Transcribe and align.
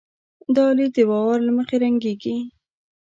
دا 0.55 0.65
لید 0.77 0.91
د 0.97 0.99
باور 1.09 1.37
له 1.47 1.51
مخې 1.57 1.75
رنګېږي. 1.83 2.35